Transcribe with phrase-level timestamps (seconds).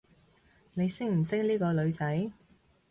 [0.73, 2.31] 你識唔識呢個女仔？